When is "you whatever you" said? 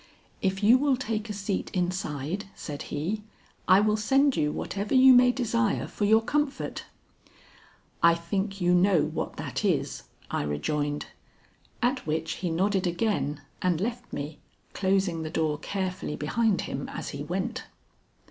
4.35-5.13